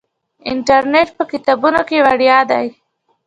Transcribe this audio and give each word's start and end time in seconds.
انټرنیټ 0.51 1.09
په 1.17 1.23
کتابتون 1.31 1.75
کې 1.87 1.97
وړیا 2.05 2.39
دی. 2.51 2.67